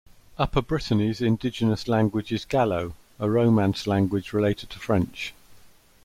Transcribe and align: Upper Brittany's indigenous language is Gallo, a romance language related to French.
Upper 0.39 0.63
Brittany's 0.63 1.21
indigenous 1.21 1.87
language 1.87 2.31
is 2.31 2.43
Gallo, 2.43 2.95
a 3.19 3.29
romance 3.29 3.85
language 3.85 4.33
related 4.33 4.71
to 4.71 4.79
French. 4.79 5.31